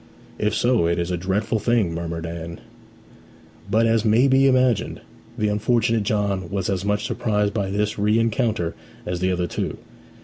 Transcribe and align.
'If 0.39 0.55
so, 0.55 0.87
it 0.87 0.97
is 0.97 1.11
a 1.11 1.15
dreadful 1.15 1.59
thing!' 1.59 1.93
murmured 1.93 2.25
Anne. 2.25 2.59
But, 3.69 3.85
as 3.85 4.03
may 4.03 4.27
be 4.27 4.47
imagined, 4.47 4.99
the 5.37 5.47
unfortunate 5.49 6.01
John 6.01 6.49
was 6.49 6.71
as 6.71 6.83
much 6.83 7.05
surprised 7.05 7.53
by 7.53 7.69
this 7.69 7.99
rencounter 7.99 8.73
as 9.05 9.19
the 9.19 9.31
other 9.31 9.45
two. 9.45 9.77